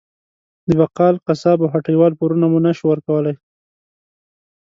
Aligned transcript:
د 0.67 0.69
بقال، 0.79 1.15
قصاب 1.27 1.57
او 1.63 1.69
هټۍ 1.73 1.95
وال 1.97 2.13
پورونه 2.19 2.45
مو 2.51 2.59
نه 2.65 2.71
شو 2.77 2.85
ورکولی. 2.89 3.33